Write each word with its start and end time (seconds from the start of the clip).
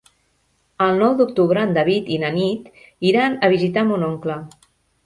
El 0.85 0.95
nou 1.03 1.13
d'octubre 1.19 1.63
en 1.67 1.77
David 1.77 2.11
i 2.17 2.19
na 2.25 2.33
Nit 2.41 2.73
iran 3.13 3.39
a 3.49 3.53
visitar 3.57 3.87
mon 3.93 4.09
oncle. 4.13 4.43